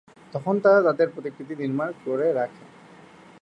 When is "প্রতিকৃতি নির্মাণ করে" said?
1.09-2.27